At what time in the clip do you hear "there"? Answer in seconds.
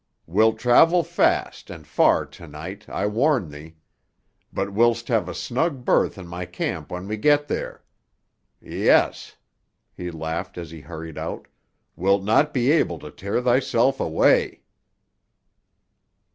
7.47-7.83